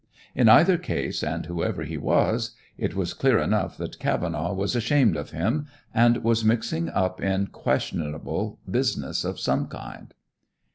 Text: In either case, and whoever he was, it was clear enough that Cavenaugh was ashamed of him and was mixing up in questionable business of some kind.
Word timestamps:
In 0.33 0.49
either 0.49 0.79
case, 0.79 1.21
and 1.21 1.45
whoever 1.45 1.83
he 1.83 1.95
was, 1.95 2.55
it 2.75 2.95
was 2.95 3.13
clear 3.13 3.37
enough 3.37 3.77
that 3.77 3.99
Cavenaugh 3.99 4.51
was 4.55 4.75
ashamed 4.75 5.15
of 5.15 5.29
him 5.29 5.67
and 5.93 6.23
was 6.23 6.43
mixing 6.43 6.89
up 6.89 7.21
in 7.21 7.45
questionable 7.45 8.57
business 8.67 9.23
of 9.23 9.39
some 9.39 9.67
kind. 9.67 10.15